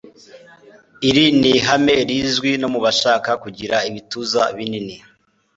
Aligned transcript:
Iri 1.09 1.25
ni 1.39 1.49
ihame 1.57 1.95
rizwi 2.07 2.51
no 2.61 2.67
mu 2.73 2.79
bashaka 2.85 3.29
kugira 3.43 3.75
ibituza 3.89 4.41
binini, 4.57 4.95